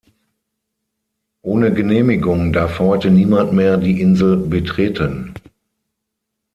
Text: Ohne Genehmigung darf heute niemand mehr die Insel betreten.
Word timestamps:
Ohne 1.43 1.71
Genehmigung 1.75 2.53
darf 2.53 2.79
heute 2.79 3.11
niemand 3.11 3.53
mehr 3.53 3.77
die 3.77 4.01
Insel 4.01 4.35
betreten. 4.35 5.35